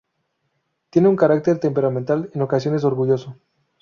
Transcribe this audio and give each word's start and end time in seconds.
Tiene 0.89 1.09
un 1.09 1.15
carácter 1.15 1.59
temperamental, 1.59 2.31
en 2.33 2.41
ocasiones 2.41 2.83
orgulloso. 2.83 3.35